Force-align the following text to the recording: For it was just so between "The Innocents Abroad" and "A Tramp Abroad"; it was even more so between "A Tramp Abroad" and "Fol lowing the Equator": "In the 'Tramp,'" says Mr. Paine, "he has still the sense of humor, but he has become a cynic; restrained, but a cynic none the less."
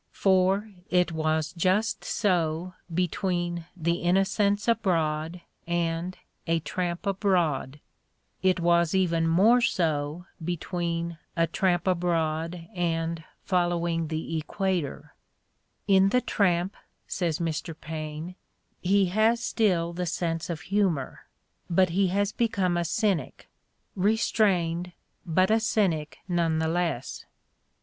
For 0.13 0.71
it 0.89 1.11
was 1.11 1.53
just 1.53 2.03
so 2.03 2.73
between 2.91 3.67
"The 3.77 3.97
Innocents 3.97 4.67
Abroad" 4.67 5.41
and 5.67 6.17
"A 6.47 6.59
Tramp 6.59 7.05
Abroad"; 7.05 7.79
it 8.41 8.59
was 8.59 8.95
even 8.95 9.27
more 9.27 9.61
so 9.61 10.25
between 10.43 11.19
"A 11.37 11.45
Tramp 11.45 11.85
Abroad" 11.85 12.67
and 12.73 13.23
"Fol 13.43 13.69
lowing 13.69 14.07
the 14.07 14.39
Equator": 14.39 15.13
"In 15.87 16.09
the 16.09 16.21
'Tramp,'" 16.21 16.75
says 17.05 17.37
Mr. 17.37 17.79
Paine, 17.79 18.33
"he 18.81 19.05
has 19.09 19.43
still 19.43 19.93
the 19.93 20.07
sense 20.07 20.49
of 20.49 20.61
humor, 20.61 21.27
but 21.69 21.89
he 21.89 22.07
has 22.07 22.31
become 22.31 22.75
a 22.75 22.85
cynic; 22.85 23.47
restrained, 23.95 24.93
but 25.27 25.51
a 25.51 25.59
cynic 25.59 26.17
none 26.27 26.57
the 26.57 26.67
less." 26.67 27.23